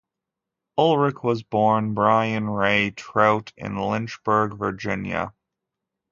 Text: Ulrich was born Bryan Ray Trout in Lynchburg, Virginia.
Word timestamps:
Ulrich 0.79 1.21
was 1.21 1.43
born 1.43 1.93
Bryan 1.93 2.49
Ray 2.49 2.89
Trout 2.89 3.53
in 3.55 3.77
Lynchburg, 3.77 4.57
Virginia. 4.57 5.35